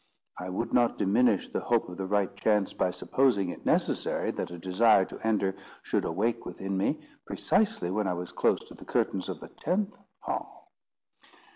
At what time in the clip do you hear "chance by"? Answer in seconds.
2.35-2.89